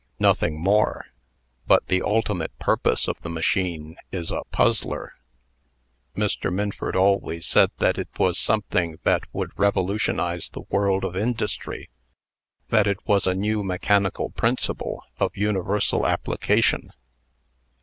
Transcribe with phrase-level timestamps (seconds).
[0.17, 1.09] Nothing more.
[1.67, 5.13] But the ultimate purpose of the machine is a puzzler."
[6.17, 6.51] "Mr.
[6.51, 11.87] Minford always said that it was something that would revolutionize the world of industry
[12.69, 16.93] that it was a new mechanical principle of universal application."